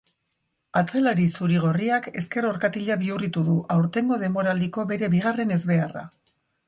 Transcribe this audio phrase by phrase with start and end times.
[0.79, 6.05] Atzelari zuri-gorriak ezker orkatila bihurritu du, aurtengo denboraldiko bere bigarren ezbeharra.